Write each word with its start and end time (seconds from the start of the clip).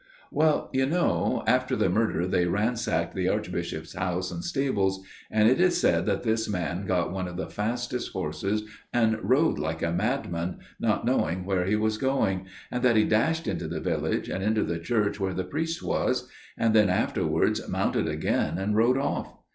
"'Well, 0.31 0.71
you 0.73 0.87
know, 0.87 1.43
after 1.45 1.75
the 1.75 1.87
murder 1.87 2.25
they 2.27 2.47
ransacked 2.47 3.13
the 3.13 3.29
Archbishop's 3.29 3.93
house 3.93 4.31
and 4.31 4.43
stables: 4.43 5.01
and 5.29 5.47
it 5.47 5.61
is 5.61 5.79
said 5.79 6.07
that 6.07 6.23
this 6.23 6.49
man 6.49 6.87
got 6.87 7.11
one 7.13 7.27
of 7.27 7.37
the 7.37 7.47
fastest 7.51 8.11
horses 8.11 8.63
and 8.91 9.19
rode 9.21 9.59
like 9.59 9.83
a 9.83 9.91
madman, 9.91 10.57
not 10.79 11.05
knowing 11.05 11.45
where 11.45 11.65
he 11.65 11.75
was 11.75 11.99
going; 11.99 12.47
and 12.71 12.81
that 12.81 12.95
he 12.95 13.03
dashed 13.03 13.45
into 13.47 13.67
the 13.67 13.79
village, 13.79 14.27
and 14.27 14.43
into 14.43 14.63
the 14.63 14.79
church 14.79 15.19
where 15.19 15.35
the 15.35 15.43
priest 15.43 15.83
was: 15.83 16.27
and 16.57 16.73
then 16.73 16.89
afterwards, 16.89 17.61
mounted 17.69 18.07
again 18.07 18.57
and 18.57 18.75
rode 18.75 18.97
off. 18.97 19.35